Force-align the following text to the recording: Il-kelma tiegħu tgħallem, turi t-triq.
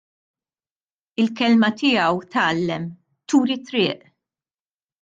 Il-kelma 1.23 1.69
tiegħu 1.83 2.25
tgħallem, 2.31 2.89
turi 3.33 3.61
t-triq. 3.61 4.13